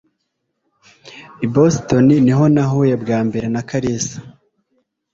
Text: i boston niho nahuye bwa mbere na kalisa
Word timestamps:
i 1.45 1.47
boston 1.55 2.05
niho 2.25 2.43
nahuye 2.55 2.95
bwa 3.01 3.19
mbere 3.27 3.47
na 3.53 3.61
kalisa 3.69 4.17